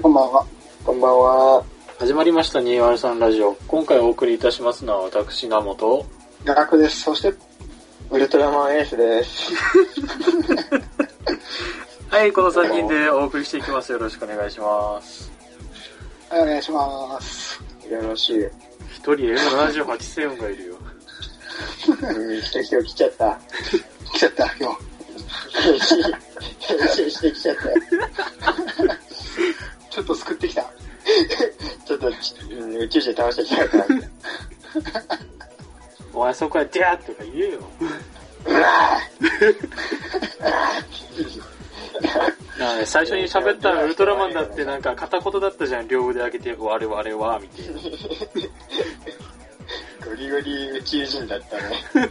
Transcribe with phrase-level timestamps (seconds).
[0.00, 0.46] はい、こんばんは。
[0.82, 1.62] こんばんは。
[1.98, 3.54] 始まりました203ラジオ。
[3.68, 6.06] 今回お送りいたしますのは私、名本。
[6.42, 7.02] ガラクです。
[7.02, 7.34] そして、
[8.10, 9.52] ウルトラマンエースです。
[12.08, 13.92] はい、この3人でお送りしていきます。
[13.92, 15.30] よろしくお願いします。
[16.30, 17.62] はい、お願いします。
[17.90, 18.46] よろしい。
[18.88, 20.76] 一人 M78 星雲がいるよ。
[21.88, 23.38] うん、来た人来ちゃった。
[24.14, 24.78] 来ちゃった、今日。
[26.60, 28.99] 編集してきちゃった。
[29.90, 30.62] ちょっと救ってきた。
[31.84, 32.10] ちょっと、う
[32.66, 33.86] ん、宇宙人倒してきたから。
[36.14, 37.60] お前そこはデャーとか言えよ。
[42.58, 45.88] なあね最初に喋ったらウルトラマンだってなんか片言だったじゃん。
[45.88, 47.74] 両腕上げて、我々は、みたいな。
[50.06, 51.62] ゴリゴリ宇宙人だったね。
[51.94, 52.10] うん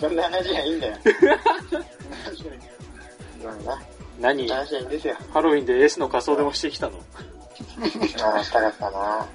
[0.00, 0.94] そんな話はいいんだよ。
[3.44, 3.82] まあな、
[4.20, 4.48] 何？
[4.48, 5.16] 話はいいんですよ。
[5.32, 6.98] ハロウィンで S の仮装でもしてきたの？
[8.22, 9.26] ああ、したかったな。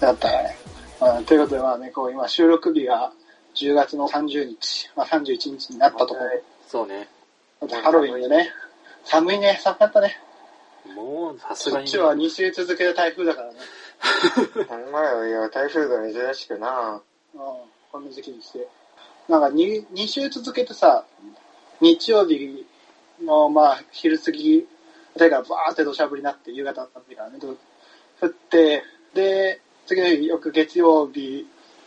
[0.00, 0.56] だったらね。
[1.00, 3.12] まあということで、まあね、こう、今、収録日が
[3.54, 7.08] 10月の30日、まあ31日になったところで、そうね。
[7.82, 8.50] ハロウィンでね、
[9.04, 10.18] 寒いね、寒かったね。
[10.94, 11.86] もう、さすがに。
[11.86, 13.58] こっちは2週続けて台風だからね。
[14.68, 17.00] ほんまよ、いや、台風が珍しくな。
[17.34, 17.40] うん、
[17.92, 18.66] この時期にして。
[19.28, 21.04] なんか 2, 2週続けてさ、
[21.80, 22.65] 日曜日
[23.22, 24.66] のまあ昼過ぎ、
[25.18, 27.56] 手がバーって土砂降りになって夕方だったからね、ど
[28.20, 28.82] 降って、
[29.14, 31.46] で、次の日、よく月曜日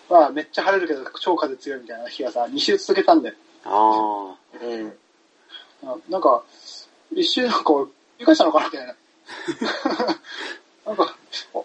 [0.09, 3.35] はめっちゃ晴れるけど超風強いみたいな日がさ、2週続けたんだよ。
[3.65, 4.93] あうん。
[5.83, 6.43] あなんか、
[7.13, 7.87] 一瞬なんか、繰
[8.19, 8.95] り返したのかなみたいな。
[10.85, 11.15] なんか、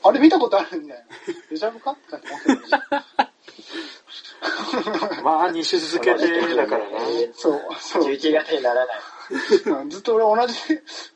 [0.02, 1.04] あれ見たことあるみたいな。
[1.50, 1.92] デジャブか？
[1.92, 2.84] って思ってた
[3.16, 3.30] あ。
[5.22, 7.30] まあ、2週続けてだからね。
[7.34, 8.04] そう、そう。
[8.04, 8.96] 11月にならない。
[9.30, 10.54] うんずっと俺同じ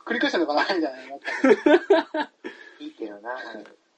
[0.04, 2.30] 繰り返してんのかなみたいなのがあった。
[2.84, 3.36] いいけどな。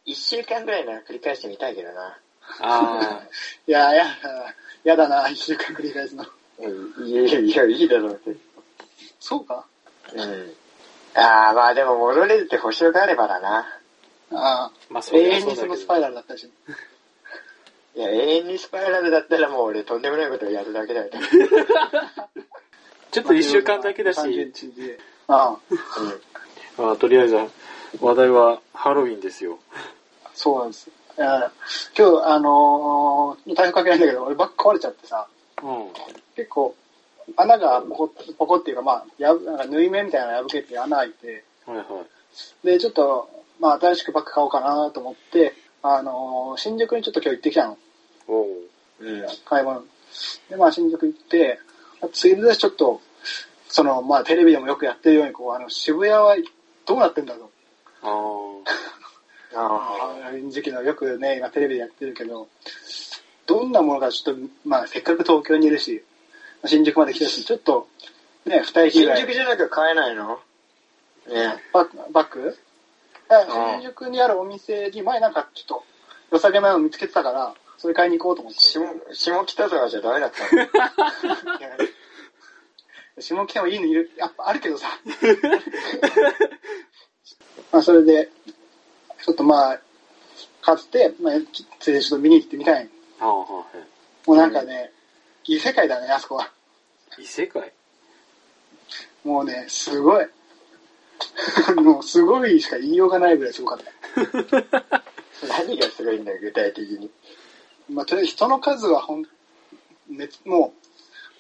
[0.04, 2.18] 一週間ぐらいなら繰り返してみたいけどな。
[2.60, 3.22] あ
[3.66, 4.54] いや、やだ、
[4.84, 6.24] やだな、一週間繰り返すの。
[6.58, 8.36] うんいやいやいや、いいだろうって。
[9.18, 9.66] そうか
[10.12, 10.56] うん。
[11.14, 13.58] ああ、まあでも戻れるって保証があればだな。
[14.32, 14.72] ああ、あ。
[14.88, 15.86] まあ、それ永遠にそのス。
[15.86, 16.50] パイラルだったし。
[17.94, 21.10] いや、永遠にスパイラルだったらもう俺とんでもないことをやるだけだよ。
[23.10, 24.98] ちょっと1週間だけだし、30日で。
[25.28, 25.56] あ
[26.78, 27.36] あ、まあ、とりあえず、
[28.00, 29.58] 話題はハロウィンですよ。
[30.34, 30.90] そうなんです。
[31.96, 35.26] 今日、あのー、台風かけないんだけど、俺バッグ壊れちゃってさ、
[35.62, 35.88] うん。
[36.34, 36.74] 結構、
[37.36, 42.66] 穴がポコポコっていうか、まあ、やぶなんか縫い目みたいなの破けて穴開いて、はいはい。
[42.66, 43.28] で、ちょっと、
[43.58, 47.78] まあ、新しくバッグ買おうかなと思って、あのー新宿にちょっと今日行ってきたの。
[48.28, 48.46] おう。
[49.00, 49.26] うん。
[49.44, 49.82] 買い物。
[50.48, 51.58] で、まあ、新宿行って、
[52.08, 53.00] ついでちょっと、
[53.68, 56.36] その、まあ、テレビでもよくやってるように、こう、あの、渋谷は
[56.86, 57.50] どうなってんだと。
[58.02, 58.08] あ
[59.56, 59.60] あ
[60.24, 60.28] あ。
[60.28, 62.48] あの時期のよくね、今テレビでやってるけど、
[63.46, 66.02] どんなものがちょっと、まあ、せっかく東京にいるし、
[66.66, 67.88] 新宿まで来たし、ちょっと、
[68.46, 69.18] ね、二駅ぐらい。
[69.18, 70.40] 新宿じゃなきゃ買えないの？
[71.28, 72.56] ねバッグバッグ
[73.30, 75.84] いや新宿にあるお店に前なんかちょっと、
[76.32, 78.60] 良さげなの見つけてたから、それ買いに行こうと思って。
[78.60, 78.78] 下、
[79.14, 80.68] 下北沢じゃダメだったの
[83.22, 85.00] 下北もいいのいる、やっぱあるけどさ。
[87.72, 88.30] まあそれで、
[89.24, 89.80] ちょっとまあ、
[90.60, 91.34] 買って、まあ、
[91.78, 92.86] ついでちょっと見に行ってみたい。
[93.18, 93.24] あ。
[93.24, 93.44] ああ、は
[94.26, 94.92] もうなんかね、
[95.46, 96.52] いい世界だね、あそこは。
[97.16, 97.22] い。
[97.22, 97.72] 異世界？
[99.24, 100.26] もうね、すごい。
[101.80, 105.02] もうすごいしか言いようがないぐらいすごかった。
[105.48, 107.10] 何がすごいんだよ、具体的に。
[107.90, 109.24] まあ、とりあえず人の数はほん、
[110.08, 110.72] めも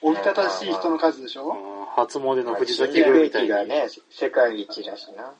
[0.02, 1.52] う、おびただしい人の数でしょ？
[1.96, 3.48] ああ初詣の藤新崎宮みたいに。
[3.48, 5.32] がね、世界一だしな。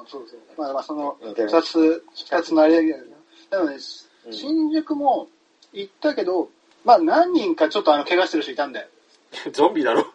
[0.00, 0.40] うん、そうそう。
[0.56, 3.04] まあまあその二つ、二つのあれだけど、
[3.50, 5.28] でもね、うん新宿も
[5.72, 6.50] 行ったけど、
[6.84, 8.88] まあ何人かちょっとあの、怪我してる人いたんだよ。
[9.52, 10.06] ゾンビだろ。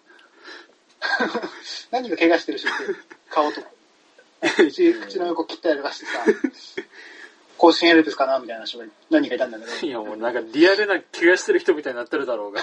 [1.92, 2.78] 何人か怪我してる人いて、
[3.30, 3.68] 顔とか。
[4.58, 6.26] 口、口の横切ったりとかしてさ、
[7.64, 9.88] 更新ヘルペスかなみたいな人が何人かいたんだけど。
[9.88, 12.60] いや、もうなんかリアルな怪我してる人みたいになってるだろうが。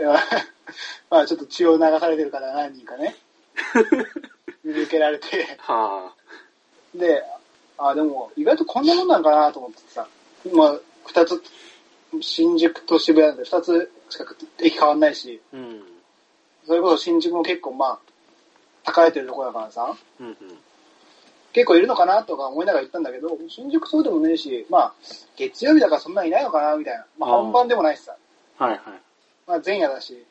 [1.10, 3.14] まあちょっと血を流されてる方何人かね。
[4.64, 5.26] 見抜けられて、
[5.60, 6.14] は
[6.94, 7.22] で、
[7.76, 10.08] あ、でも、意外とこんなもんなんかなと思ってさ、
[10.50, 11.42] まあ、二つ、
[12.22, 14.24] 新宿と渋谷なんで二つしか
[14.60, 15.56] 駅変わんないし、あ。
[15.58, 15.82] うん。
[16.66, 18.00] それこそ新宿も結構ま
[18.86, 20.36] あ、栄えてるとこだからさ、うんうん。
[21.58, 24.94] 結構いるのかなとか思いながら行ったんだけど、新宿そうでもねえし、まあ、
[25.36, 27.04] 月曜日だからそんなにいないのかなみたいな。
[27.18, 28.14] まあ、本番でもないしさ。
[28.58, 28.80] はいはい。
[29.44, 30.24] まあ、前夜だし。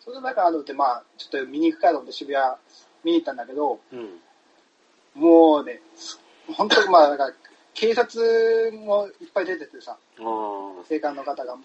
[0.00, 2.44] それでだからと思って、まあ、ちょっと見に行くかと思って渋谷
[3.04, 4.20] 見に行ったんだけど、うん。
[5.14, 6.18] もうね、す
[6.52, 7.32] 本当にまあ、なんか、
[7.74, 10.84] 警察もいっぱい出ててさ、ああ。
[10.88, 11.56] 警官の方が。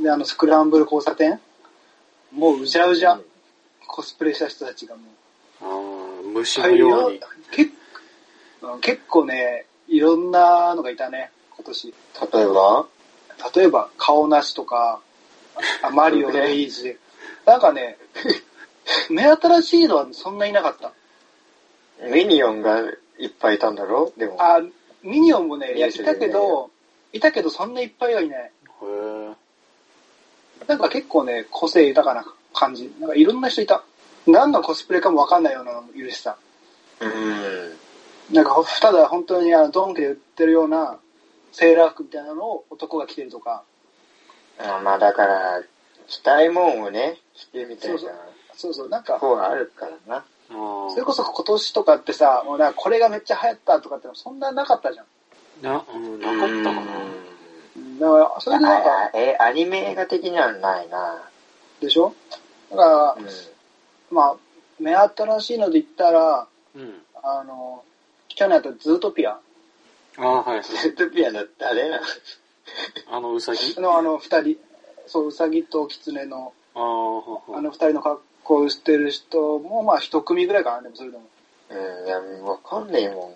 [0.00, 1.40] で、あの、スクランブル交差点？
[2.30, 3.24] もううじゃうじゃ、うん
[3.90, 5.04] コスプレした人たちがもう。
[6.38, 7.20] 虫のように。
[7.50, 7.72] 結
[8.62, 11.94] うん結構ね、いろんなのがいたね、今年。
[12.32, 12.86] 例えば？
[13.54, 15.00] 例えば、顔なしとか、
[15.82, 16.96] あマリオ、レイジ。
[17.46, 17.96] なんかね、
[19.10, 20.92] 目新しいのはそんないなかった。
[22.08, 22.80] ミニオンが
[23.18, 24.12] いっぱいいたんだろ？
[24.16, 24.36] でも。
[24.40, 24.60] あ、
[25.02, 26.70] ミニオンもね、いやいたけど、
[27.12, 28.40] いたけどそんないっぱいはいない。
[28.40, 28.50] へ
[28.82, 29.34] え。
[30.66, 32.92] なんか結構ね、個性豊かな感じ。
[32.98, 33.84] なんかいろんな人いた。
[34.30, 36.36] 何のコスプレかもわかんないようなのもいるしさ。
[37.00, 38.34] うん。
[38.34, 40.98] なんかほ、ただ本当にあの、ドンキで売ってるような
[41.52, 43.62] セーラー服みたいなのを男が着てるとか。
[44.58, 45.62] あまあだから、
[46.06, 48.10] 着たいもんをね、着てみたいなそう
[48.56, 50.16] そうそう、なんか、方があるからな。
[50.16, 50.90] ああ。
[50.90, 55.06] それこそ今年とかってさ、もうなんかこれがめっちゃ流行ったとかってのそんななかったじゃん。
[55.62, 56.82] な、うん、なかったかな。
[58.00, 61.22] だから、それでなんか、あえ、アニメ映画的にはないな。
[61.80, 62.12] でしょ？
[62.70, 63.24] だからう、ん。
[64.10, 64.36] まあ、
[64.78, 67.02] 目新しいので言ったら、うん。
[67.22, 67.82] あの、
[68.28, 69.32] 去年やったズートピア。
[69.32, 69.40] あ
[70.18, 70.56] あ、はい。
[70.56, 70.64] はい。
[70.64, 72.00] ゼットピアの誰な
[73.10, 74.56] あのうさぎのあの二人、
[75.06, 76.80] そう、ウサギとキツネの、あ
[77.56, 81.24] あ、の二人の格好をしてる人も、まあ一組ぐらいかな、でもそれでも。
[81.70, 83.34] うん、いや、わかんねえもん。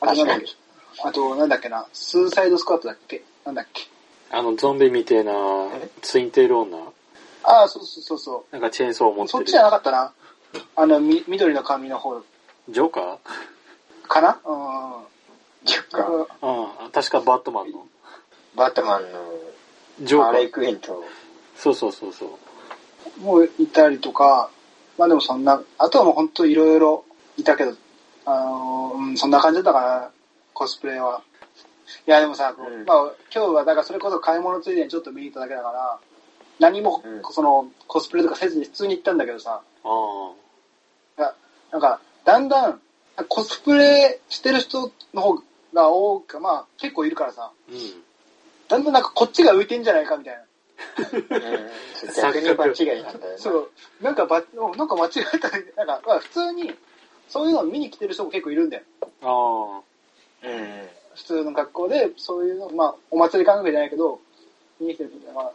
[0.00, 0.46] あとなんだっけ？
[0.96, 3.22] 確あと、なんだっけな、スーサイドスクワットだっけ？
[3.44, 3.88] なんだっけ？
[4.30, 5.32] あの、ゾンビみてえな
[6.02, 6.92] ツインテール女？
[7.42, 9.24] ああ、そうそうそうそなんかチェーンソーを持う。
[9.24, 9.38] ってる。
[9.38, 10.12] そっちじゃなかったな。
[10.76, 12.20] あの、み、緑の髪の方
[12.68, 13.18] ジョーカー？
[14.08, 14.40] かな？
[14.44, 15.10] うん。
[15.64, 16.26] ジョッカー。
[16.42, 17.86] ああ、確かバットマンの。
[18.56, 19.08] バットマンの
[20.02, 20.32] ジョーカー。
[20.32, 21.04] レイクイーンと、
[21.56, 23.20] そうそうそうそう。
[23.20, 24.50] もういたりとか、
[24.98, 27.04] まあでもそんな、あとはもう本当いろいろ
[27.36, 27.74] いたけど、
[28.24, 30.10] あのーうん、そんな感じだったかな、
[30.52, 31.22] コスプレは。
[32.06, 35.98] いやでもさ、うんまあ今日はだからそれこそ買い物ついでにちょっと見に行っただけだから、
[36.60, 40.32] 何も、うんそのコスプレとかせずに普通に行ったんだけどさ、あ
[41.18, 41.34] いや
[41.72, 42.80] なんかだんだん
[43.28, 45.34] コスプレしてる人の方
[45.74, 47.76] が多く、まあ結構いるからさ、あ、うん。
[48.68, 50.40] だんだんなんかこっちが浮いてんじゃないかみたいな。
[51.12, 53.38] うん、逆に場違いなんだよな。
[53.38, 53.70] そう、
[54.02, 54.42] なんかば、
[54.76, 55.64] なんか間違えたね。
[55.76, 56.74] なんか、まあ普通に、
[57.28, 58.82] そういうのを見に来てる人も結構いるんだよ。
[59.22, 59.80] あ
[60.42, 60.88] うん。
[61.14, 64.20] 普通の学校で、そういうの、まあ、お祭り感覚じゃないけど、
[64.80, 65.52] 見てる人が、まあ、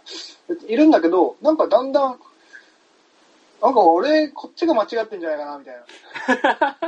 [0.68, 2.20] いるんだけど、なんかだんだん、
[3.62, 5.76] なんか俺、こっちが間違ってんじゃないかな、みたい
[6.44, 6.88] な。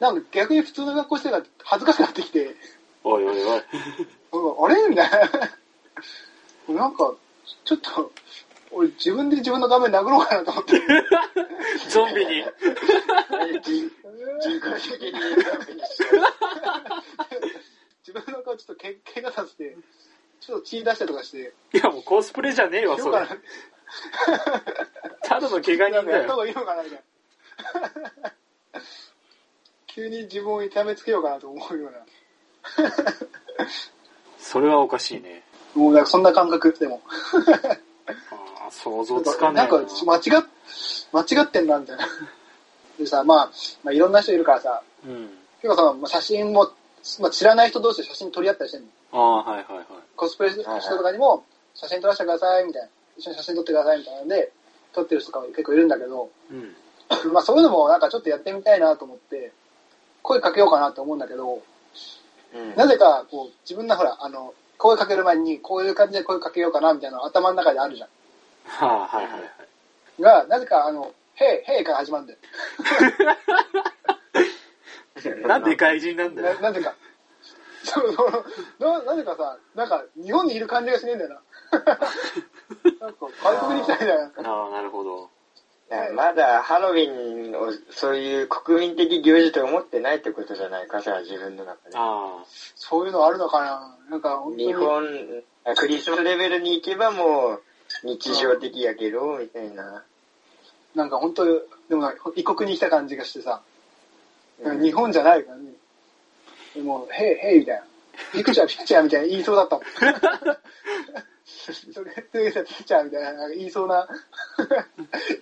[0.00, 2.54] なんか逆に普通の学校してたら恥ずかしくなってきて、
[3.04, 3.08] あ。
[3.08, 3.62] おいおいおい。
[4.32, 4.88] うんあれ？
[4.88, 5.10] みたい
[6.68, 6.74] な。
[6.74, 7.14] なんか、
[7.64, 8.12] ちょっと、
[8.72, 10.82] 俺自分で自分の画面殴ろうかなと思って。
[11.88, 12.44] ゾンビに。
[13.62, 13.90] 人
[14.40, 16.06] 人工的にダメにしちゃ
[18.06, 19.76] 自分の顔ちょっとけ怪我させて、
[20.40, 23.26] ちょっと血出したりとかして、いやもうコスプレじゃねえわ、そうれ。
[25.22, 26.18] ただの怪我人だよ。
[26.18, 27.02] やった方がいいのかなみたい
[28.22, 28.32] な。
[29.86, 32.90] 急に自分を痛めつけようかなと思うような。
[34.38, 35.42] それはおかしいね。
[35.74, 37.00] もうなんかそんな感覚でも。
[38.30, 39.86] ああ、想像つかななんいな。
[39.86, 40.44] か間違っ、
[41.12, 42.06] 間違ってんなみたいな。
[42.98, 43.50] でさ、まあ、
[43.84, 45.30] まあいろんな人いるからさ、うん。
[45.62, 46.70] 結構さ、まあ、写真も、
[47.20, 48.88] まあ、知らない人同士で写真撮り合ったりしてんの。
[49.12, 49.86] ああ、はいはいはい。
[50.16, 51.44] コスプレした人とかにも、
[51.74, 52.88] 写真撮らせてくださいみたいな。
[53.16, 54.52] 一緒に写真撮ってくださいみたいなので、
[54.92, 56.74] 撮ってる人とかも結構いるんだけど、うん。
[57.32, 59.52] まあそういうのもなんかちょっとやってみたいなと思って、
[60.22, 61.62] 声かけようかなと思うんだけど、
[62.54, 62.74] うん。
[62.74, 68.08] なぜかこう自分のほら、あの、声かける前にこういう感じで声かけようかなみたいなの頭の中であるじゃん。
[68.66, 69.46] はあ、はいはいは
[70.18, 70.22] い。
[70.22, 72.38] が、なぜかあの、へい、へいから始まるんだよ。
[75.46, 76.60] なんで外人なんだなよ。
[76.60, 76.94] なぜか。
[77.84, 78.44] そうそう
[78.80, 81.40] な、なぜかさ、なんか日本にいる感じがしねえんだよな。
[83.00, 84.50] なんか外国に来たみたいな。
[84.50, 85.30] ああ、なるほど。
[86.14, 91.96] まだハロウィンをそういう国民的行事と思ってないってことじゃないかさ、自分の中で。
[91.96, 92.42] あ
[92.74, 95.44] そういうのあるのかななんか本当に日本、
[95.76, 97.62] クリスマスレベルに行けばもう
[98.02, 100.02] 日常的やけど、みたいな。
[100.96, 103.75] なんか本当でも異国に来た感じがしてさ、うん
[104.58, 105.72] 日本じゃないからね。
[106.74, 107.82] でもう、へいへいみたいな。
[108.32, 109.84] ピクチャーピクチャーみたいな言いそうだったもん。
[111.46, 114.08] それってさ、ピクチャーみたいななんか言いそうな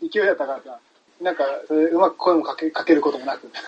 [0.01, 0.81] 勢いだったからさ、
[1.21, 3.51] なんか、それうまく声もかけかけることもなく。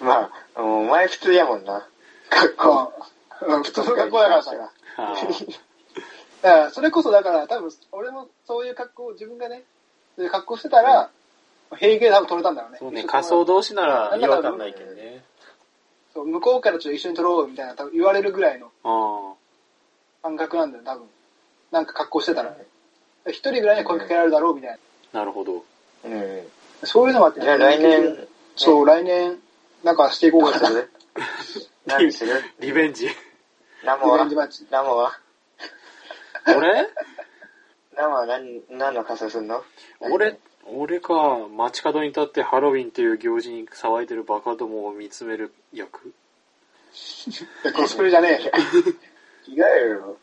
[0.00, 1.86] まあ、お前普通やもんな。
[2.30, 2.92] 学校。
[3.42, 4.52] うん普通の学校だからさ。
[6.42, 9.64] だから、それこそだから、多分、俺もそういう格好、自分がね、
[10.16, 11.10] そういう格好してたら、
[11.76, 12.78] 平気で多分撮れたんだろうね。
[12.80, 15.24] そうね、仮想同士なら違和感ないけどね。
[16.12, 19.34] そう向こうからちょっと一緒に撮ろうみたいな多分言われるぐらいのあ
[20.22, 21.08] 感覚なんだよ、多分。
[21.70, 22.56] なんか格好してたら。
[23.28, 24.70] 一人ぐらいに声かけられるだろうみたい
[25.12, 25.64] あ、なるほど。
[26.04, 26.12] うん。
[26.12, 26.42] な。
[26.84, 29.38] そういうのもあって、じゃあ来年、そう、来年、
[29.84, 30.70] なんかしていこうか な。
[31.86, 33.08] 何するリベンジ。
[33.84, 34.16] ナモは？
[34.18, 35.12] リベンジマッチナモは？
[36.56, 36.88] 俺？
[37.96, 39.62] ナモは何、何の仮装すんの？
[40.00, 46.12] 俺、俺か、街角に立ってハロウィンっていう行事に騒いでるバカどもを見つめる役？
[47.74, 48.40] コスプレじゃね
[49.46, 49.50] え。
[49.50, 50.16] 違うよ。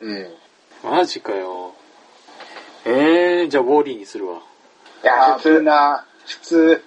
[0.00, 0.34] うん。
[0.82, 1.74] マジかよ。
[2.86, 4.40] えー、じゃあウォーリーにするわ。
[5.02, 6.82] いや、普通、な、普通。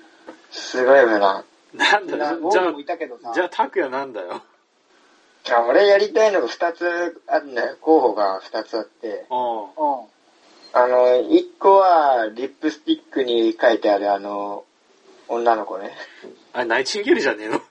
[0.52, 1.46] すごい無難。
[1.74, 3.32] なんだよ、じゃあなボールもい、たけどさ。
[3.34, 4.42] じゃあタクヤなんだよ。
[5.50, 7.78] あ俺やりたいのが2つあるんだよ。
[7.80, 9.26] 候補が2つあって。
[9.30, 9.62] うん。
[9.62, 9.68] うん。
[10.78, 14.64] あの、1個は、リップスティックに書いてあるあの、
[15.28, 15.92] 女の子ね。
[16.54, 17.54] あれ、ナイチンゲールじゃねえの？
[17.58, 17.64] も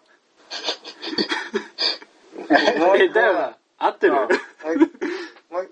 [2.94, 4.12] うえ、一個はだよな、合ってる？
[4.14, 4.30] もう一
[5.52, 5.64] もう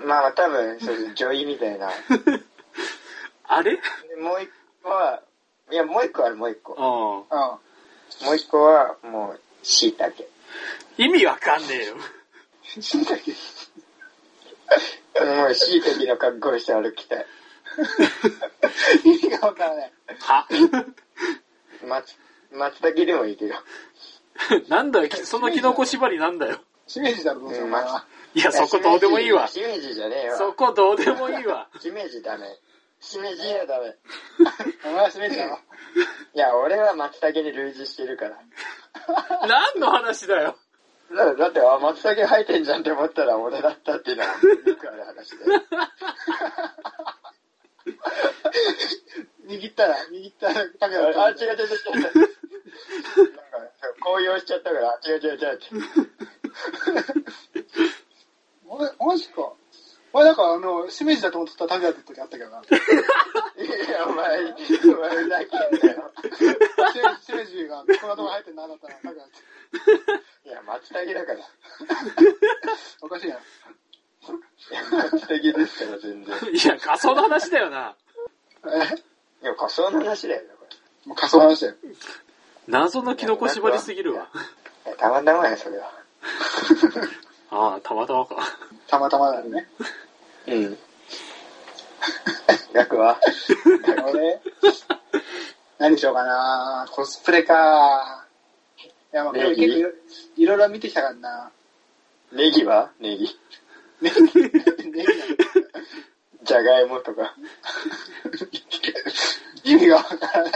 [0.00, 1.88] 一まあ多分、そ女医みたいな。
[3.46, 3.76] あれ？
[3.76, 3.80] で
[4.20, 4.50] もう一
[4.82, 5.22] 個は、
[5.70, 6.72] いや、もう一個ある、もう一個。
[6.72, 8.32] うもうん。
[8.32, 10.10] う一個は、もう、椎茸。
[10.10, 10.26] ん。
[10.98, 11.94] 意味わかんねえよ。
[12.64, 13.32] しいたけ。
[15.24, 17.26] もう、椎茸の格好して歩きたい。
[19.04, 19.92] 意味がわからない。
[20.20, 20.46] は？
[21.86, 22.16] 松、
[22.52, 23.54] 松茸でもいいけど。
[24.68, 26.60] なんだよ、きそのキノコ縛りなんだよ。
[26.86, 28.06] しめじだろ、どうせお前は。
[28.34, 29.48] いや、そこどうでもいいわ。
[29.48, 30.52] しめじじゃねえそわ。
[30.52, 31.68] こどうでもいいわ。
[31.80, 32.46] しめじダメ。
[33.00, 33.96] しめじはダメ。
[34.84, 35.58] お前はしめじだろ。
[36.34, 38.38] いや、俺は松茸に類似してるから。
[39.46, 40.56] 何の話だよ。
[41.14, 44.34] だだって、あ、松茸生えてんじゃんって思ったら俺だったっていうのはよ
[44.76, 45.44] くある話で。
[49.46, 51.58] 握ったら、握ったら、かけあ、たあ違う違う違う違う。
[51.96, 52.08] な
[53.28, 53.38] んか、
[54.00, 55.66] 高揚しちゃったから、違う違う違うって。
[58.66, 59.52] お前、マジか。
[60.16, 62.62] お前なんかあの、しめじだと思ってたタグだった時あったけどな。
[62.64, 62.64] い
[63.90, 66.10] や、お前、お前ふざけんなよ。
[67.20, 70.48] しめじがこんなとこ入ってんな、だったらタグだって。
[70.48, 71.38] いや、松茸だから。
[71.38, 71.42] い
[73.02, 73.34] おかしいな。
[73.34, 73.40] や、
[74.90, 76.34] 松茸ですから、全然。
[76.50, 77.94] いや、仮想の話だよな。
[78.64, 79.44] え？
[79.44, 80.66] いや、仮想の話だよ、こ
[81.10, 81.74] もう仮想の話だよ。
[82.66, 84.30] 謎のキノコ縛りすぎるわ。
[84.86, 84.92] れ。
[84.92, 85.92] いやたまたまや、それは。
[87.50, 88.36] ああ、たまたまか。
[88.88, 89.68] たまたまだよね。
[90.46, 90.78] うん。
[92.72, 93.18] 額は？
[94.08, 94.40] 俺、
[95.78, 98.26] 何しようかなコスプレか
[99.12, 99.62] いや、まあ、結構
[100.36, 101.50] いろいろ見てきたからな。
[102.32, 102.90] ネギは？
[103.00, 103.38] ネギ。
[104.00, 105.04] ね、ね、
[106.42, 107.34] じゃがいもとか。
[109.64, 110.52] 意味がわからない。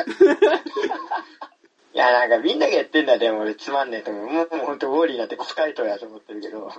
[1.92, 4.26] いや、なんかみんながやってんだでも俺つまんねえと思う。
[4.26, 6.70] もう、ほんとウォーリーなんて使いとやと思ってるけど。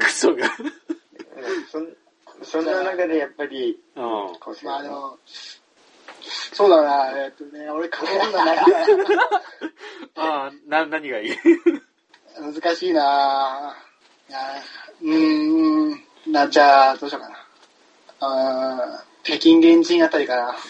[0.00, 0.46] クソが。
[0.46, 1.96] うんそん
[2.42, 4.04] そんな中でやっぱり、うん。
[4.64, 5.18] まあでも、
[6.52, 8.62] そうだな、えっとね、俺だな。
[10.16, 11.36] ああ、な、何がいい？
[12.40, 13.74] 難しいな
[14.28, 14.38] いや
[15.02, 17.36] うーん、な、じゃあ、どうしようかな。
[18.20, 20.54] あー北京原人あたりかな。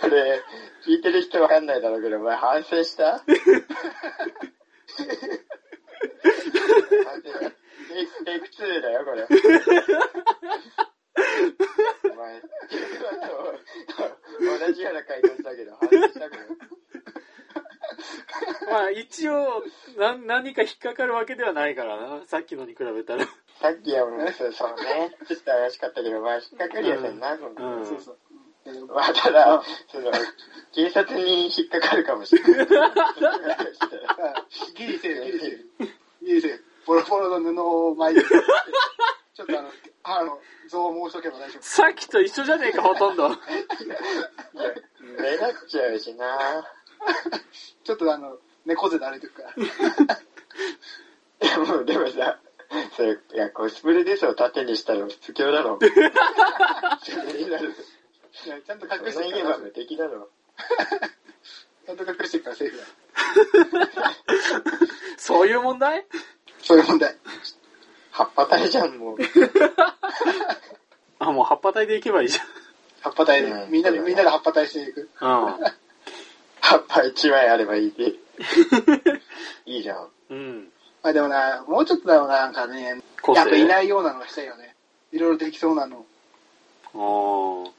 [0.00, 0.42] これ、
[0.86, 3.34] 聞いてる人わかんないだろうけど、お前反省した 反省
[7.28, 9.26] したテイクテイク2だよ、これ。
[12.10, 12.40] お前、
[14.66, 16.46] 同じような回答したけど、反省したくない。
[18.70, 19.62] まあ一応、
[19.98, 22.22] な、何か引っかかるわけではないからな。
[22.26, 23.26] さっきのに比べたら。
[23.60, 27.38] さっきはもう、そうそうね、ちょっと怪しかったけど、まあ、引っかかりやせんな、うん
[27.84, 28.18] そうそう。
[28.66, 30.12] えーまあ、ただ、その、
[30.72, 32.66] 警察に引っかかるかもしれない。
[34.76, 36.24] ギリセーフ、ギリセーフ。
[36.24, 36.64] ギリセーフ。
[36.86, 38.24] ボロボロの布を巻いて、
[39.34, 39.68] ちょっとあの、
[40.04, 41.62] あの、増毛しとけば大丈夫。
[41.62, 43.28] さっきと一緒じゃねえか、ほとんど。
[43.28, 43.36] いや、
[45.20, 46.64] 目立っちゃうしな
[47.84, 49.54] ちょっとあの、猫背で歩いてるから。
[51.48, 52.38] やもうでもさ、
[52.94, 55.78] それ、いや、コスプレですを盾にしたら不況だろ。
[57.02, 60.28] ちゃんとそ隠してるからんな言えば無敵だろ。
[61.86, 62.84] ちゃんと隠してるからセーフだ
[65.16, 66.04] そういう問題？
[66.62, 67.16] そういう問題
[68.10, 69.16] 葉っぱ体じゃん、もう。
[71.20, 72.38] あ、もう葉っぱ体でいけばいいじ
[73.00, 75.58] 葉っぱ体で、うんみんなでみんなで葉っぱ体していくゃん。
[76.60, 78.12] 葉っぱ一枚あればいいで。
[79.66, 80.08] いいじゃん。
[80.30, 80.38] うん。
[80.38, 80.72] うん。
[81.02, 83.02] まあでもなもうちょっとだろうななんかね。
[83.34, 84.74] やっぱいないようなのがしたいよね。
[85.12, 86.04] いろいろできそうなの。
[86.94, 87.70] あー。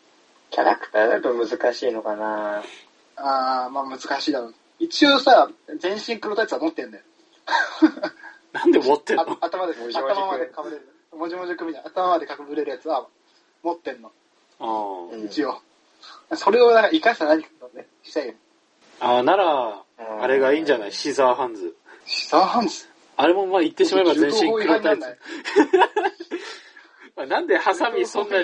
[0.51, 2.63] キャラクターだと難しいのかな。
[3.15, 4.55] ああまあ難しいだろう。
[4.79, 7.03] 一応さ全身黒タイツは持ってんだよ。
[8.53, 10.89] なんで持ってんあの頭で頭までかぶれる。
[11.11, 11.89] もじもじくみたいな。
[11.89, 13.07] 頭までかぶれるやつは
[13.63, 14.11] 持ってんの。
[15.25, 15.61] 一応、
[16.35, 18.33] それをなんか生かした何かをねしたいよ
[18.99, 19.73] あー、なら、うん
[20.21, 20.91] あれがいいんじゃない？
[20.91, 21.75] シザーハンズ。
[22.05, 22.87] シザーハンズ？
[23.17, 25.05] あれもまあ言ってしまえば全身黒タイツ。
[27.15, 28.37] まあなんでハサミそんな、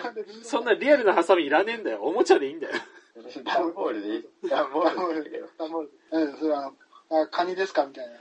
[0.44, 2.00] そんなリアルなハサミいらねえんだよ。
[2.02, 2.74] おもちゃでいいんだよ。
[3.46, 4.50] 段ボールでいい？
[4.50, 5.42] 段ボールで。
[5.58, 6.72] ダンボールうん、それは
[7.12, 7.86] あカニですか？
[7.86, 8.14] みたいな。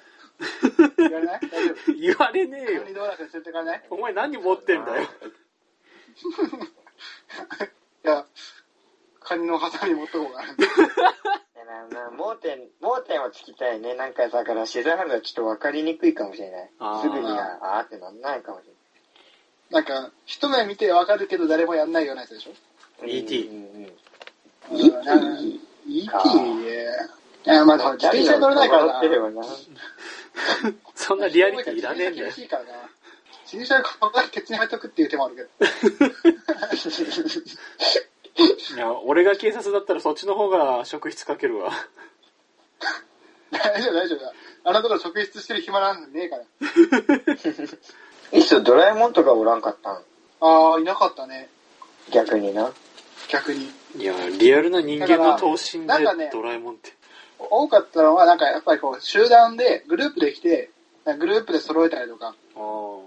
[0.97, 1.41] 言われない？
[1.51, 1.93] 大丈夫？
[1.95, 2.89] 言われねえよカ。
[2.89, 3.83] ニ道楽に連れてかない？
[3.91, 5.03] お前何持ってんだよ。
[8.05, 8.25] いや、
[9.21, 11.44] カニのハサミ持っとこうかな。
[11.65, 13.95] なな盲点、盲点をつきたいね。
[13.95, 16.71] なんかだから、シザーハンズはちょっと分かりにくいかもしれない。
[17.03, 18.65] すぐには、あーってなんないかもし
[19.71, 22.53] なんか、一目見てわかるけど誰もやんないようなやつでしょ？
[23.05, 23.19] れない。
[23.21, 23.79] ET うんうんう
[24.79, 25.51] んうんなんか ?ET?
[27.47, 29.03] いや、まあ、自転車に乗れないからな。
[30.95, 32.27] そんなリアリティいらねえんだよ。
[32.29, 32.57] 自転
[33.67, 35.49] 車で顔だけケツに入っとくっていう手もあるけど。
[38.37, 41.71] いや、俺が警察だったらそっちの方が職質かけるわ。
[43.51, 44.33] 大丈夫、大丈夫だ。
[44.65, 46.43] あのところ職質してる暇なんてねえから。
[48.39, 50.03] いっそドラえもんとかおらんかったん？
[50.41, 51.49] ああ、いなかったね。
[52.11, 52.73] 逆にな。
[53.29, 53.71] 逆に。
[53.97, 56.93] いや、リアルな人間の等身でだからなんかねドラえもんって。
[57.39, 60.71] 多かったのは、なんかやっぱりこう、集団で、グループで来て、
[61.05, 63.01] グループで揃えたりとか、あ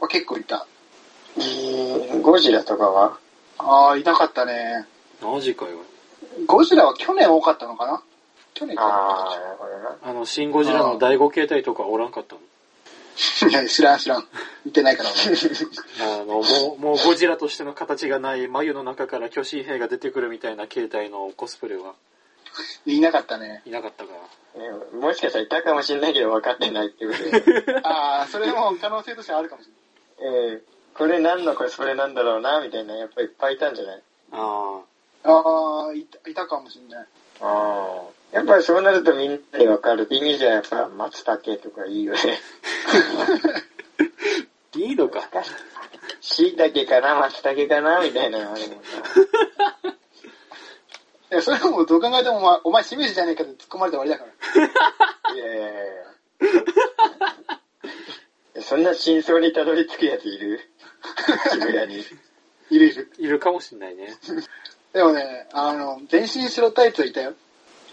[0.00, 0.08] あ。
[0.08, 0.66] 結構いた。
[1.38, 2.22] ん。
[2.22, 3.18] ゴジラとかは？
[3.58, 4.86] ああ、いなかったね。
[5.20, 5.78] マジかよ。
[6.46, 8.02] ゴジラは去年多かったのかな？
[8.54, 9.96] 去年ああ、かなるほどな。
[10.02, 12.40] あの、シン・ゴジラの第5形態とかおらんかったの？
[13.50, 14.24] いや、知らん知らん。
[14.64, 15.10] 見てないから。
[16.00, 21.94] あの、もう、もうゴジラとしての形がない眉の中から巨神兵が出てくるみたいな形態のコスプレは？
[22.86, 23.62] いなかったね。
[23.66, 24.10] いなかったか。
[24.56, 27.80] ねもしかしたらいたかもしれないけど分かってないっていうことで。
[27.84, 29.68] ああ、それも可能性としてはあるかもし
[30.20, 30.52] れない。
[30.52, 30.62] えー、
[30.98, 34.02] これ何のコスプレなんだろうな、みたいな、やっぱりいっぱいいたんじゃない？
[34.32, 34.80] あ
[35.22, 37.06] ああ、いたいたかもしれない。
[37.40, 38.36] ああ。
[38.36, 42.18] やっぱりそうなるとみんなに分かるって意味じゃやっぱ松茸とかいいよね。
[44.74, 44.78] あ。
[44.78, 45.20] いいのか？
[46.20, 48.76] 椎茸かな、松茸かな、みたいなのあるもんな。
[48.76, 48.80] い
[51.30, 55.34] や、それはもうどう考えてもお前、お前、清水じゃねえかって突っ込まれて終わりだから。
[55.34, 57.57] いやいやいやいや。
[58.62, 60.60] そんな真相にたどり着くやついる？
[61.50, 62.04] 渋谷に。
[62.70, 63.12] いるいる。
[63.18, 64.14] いるかもしんないね。
[64.92, 67.34] でもね、あの、全身白タイツいたよ。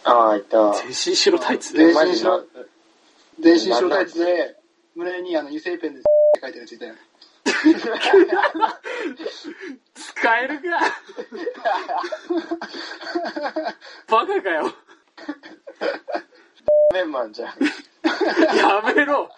[0.03, 0.73] ああ、いた。
[0.73, 1.73] 全身白タイツ？
[1.73, 2.45] 全身白な、
[3.39, 4.55] 全身白タイツで、
[4.95, 6.01] 胸にあの、油性ペンで
[6.41, 6.95] 書いてるやついたよ。
[9.93, 10.63] 使えるか
[14.07, 14.73] バカかよ。
[16.93, 17.49] メンマンじゃん。
[18.57, 19.29] やめろ。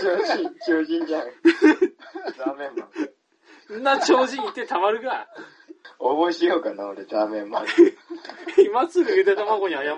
[0.00, 1.22] 超人、超人じゃん。
[2.36, 2.90] ザーメンマン。
[3.66, 5.26] そんな超人いてたまるか。
[5.98, 7.66] 応募しようかな、俺、ザーメンマン。
[8.64, 9.94] 今すぐゆで卵に謝れ。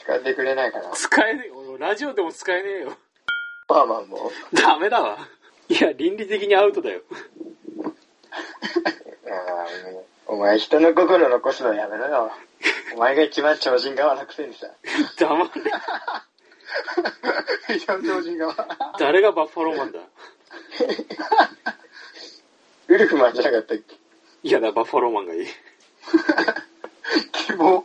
[0.00, 0.90] 使ってくれないかな。
[0.90, 1.50] 使えねえ。
[1.50, 2.96] 俺ラジオでも使えねえよ。
[3.66, 4.30] パーマンも？
[4.52, 5.18] ダメだわ。
[5.68, 7.02] いや、倫理的にアウトだよ。
[10.28, 12.32] お前人の心残すのやめろよ。
[12.94, 14.68] お前が一番超人側なくせにさ。
[15.18, 15.50] 黙れ。
[18.38, 18.54] 側。
[18.98, 20.00] 誰がバッファローマンだ？
[22.88, 23.96] ウルフマンじゃなかったっけ？
[24.42, 25.46] いやだ、バッファローマンがいい。
[27.32, 27.84] 希望。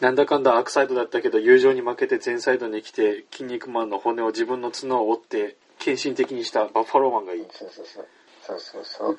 [0.00, 7.46] なんだかんだアークサイドだったけど、友情に負けて全サイドに来て、筋肉マンの骨を自分の角を折って、献身的にしたバッファローマンがいい。
[7.52, 8.06] そうそうそう。
[8.42, 9.18] そうそうそう。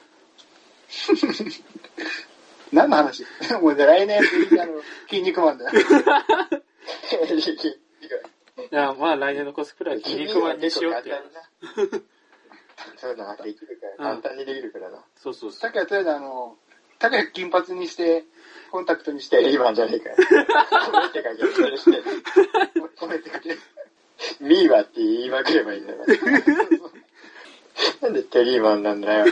[2.71, 3.25] 何の話？
[3.61, 5.71] もう来年、あの、筋肉マンだよ。
[8.71, 11.11] いや、まあ来年のコスプレは筋肉マンにしようって。
[12.97, 15.03] そういうのができるから、簡単にできるからな。
[15.15, 15.59] そうそうそう。
[15.59, 16.57] さっきはとりあえずあの、
[16.99, 18.25] 高く金髪にして、
[18.71, 20.15] コンタクトにして、テリーマンじゃねえかよ。
[20.15, 21.43] 褒めてかけて。
[22.97, 23.59] 込めてかける。
[24.39, 26.05] ミーワって言いまくればいいんだから。
[28.01, 29.25] なんでテリーマンなんだよ。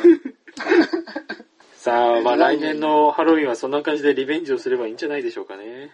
[1.73, 5.91] さあ、まあ来年のハロウィンはそんな感じでリベンジをすればいいんじゃないでしょうかね。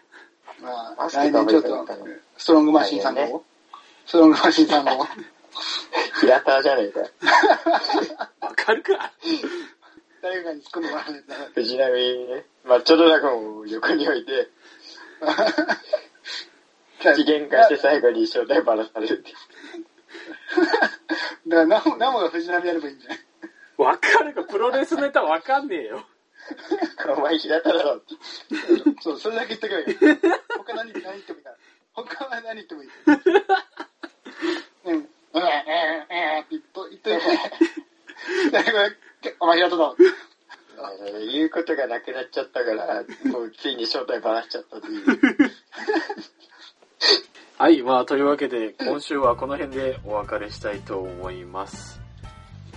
[0.62, 1.88] まあ来年ちょっと
[2.38, 3.44] ストロングマシンさんの、
[4.06, 5.06] ストロングマシンさんの、
[6.22, 7.08] 平田じゃねえかよ。
[8.42, 9.12] わかるか？
[10.22, 11.02] 誰かに突っ込んでもら。
[11.04, 11.94] わないと藤波
[12.28, 14.50] ね、マッチョドラゴンを横に置いて、
[17.16, 19.34] 次元化して最後に正体バラされるって。
[21.48, 23.20] だからナモが藤波やればいいんじゃない？
[23.78, 24.44] わかるか？
[24.44, 26.04] プロレスネタわかんねえよ。
[27.18, 28.16] お前平田だろって。
[29.02, 30.20] そう、それだけ言っとけばいい。
[30.58, 31.58] 他何、何言ってもいいから。
[31.94, 32.90] 他は何言ってもいい。
[34.86, 34.94] うん。
[34.94, 37.20] うん、うん、うん、って言っと、言っといて。
[39.40, 39.96] お前平田だ。
[41.32, 45.06] 言うことがなくなっちゃったから、もうついに正体バラしちゃったっていう。
[47.58, 52.00] はい、まあというわけで今週はこの辺でお別れしたいと思います。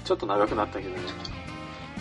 [0.05, 1.40] ちょっと長くなったけどね。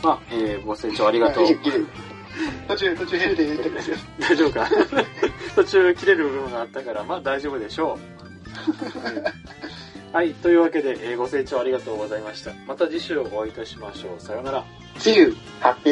[0.03, 1.45] まあ、えー、ご清聴ありがとう。
[2.67, 3.97] 途中、途中ヘルで言ってくれる。
[4.19, 4.69] 大丈夫か？
[5.55, 7.99] 途中切れる部分があったから、まあ大丈夫でしょ
[10.13, 10.15] う。
[10.15, 12.51] はい、というわけで、えーご清聴ありがとうございました。
[12.67, 14.21] また次週お会いいたしましょう。
[14.21, 14.63] さようなら。
[14.97, 15.35] See you!
[15.59, 15.91] ハッピ